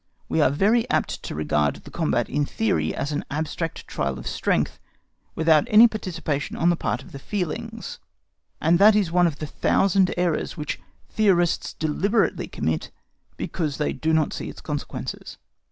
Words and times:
We 0.27 0.41
are 0.41 0.49
very 0.49 0.89
apt 0.89 1.21
to 1.25 1.35
regard 1.35 1.75
the 1.75 1.91
combat 1.91 2.27
in 2.27 2.43
theory 2.43 2.91
as 2.95 3.11
an 3.11 3.23
abstract 3.29 3.85
trial 3.87 4.17
of 4.17 4.25
strength, 4.25 4.79
without 5.35 5.65
any 5.67 5.87
participation 5.87 6.55
on 6.55 6.71
the 6.71 6.75
part 6.75 7.03
of 7.03 7.11
the 7.11 7.19
feelings, 7.19 7.99
and 8.59 8.79
that 8.79 8.95
is 8.95 9.11
one 9.11 9.27
of 9.27 9.37
the 9.37 9.45
thousand 9.45 10.11
errors 10.17 10.57
which 10.57 10.79
theorists 11.07 11.73
deliberately 11.73 12.47
commit, 12.47 12.89
because 13.37 13.77
they 13.77 13.93
do 13.93 14.11
not 14.11 14.33
see 14.33 14.49
its 14.49 14.59
consequences. 14.59 15.37